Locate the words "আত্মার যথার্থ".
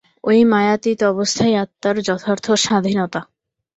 1.63-2.45